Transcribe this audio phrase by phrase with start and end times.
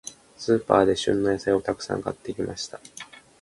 [0.35, 2.79] スーパーで、旬の野菜をたくさん買ってきました。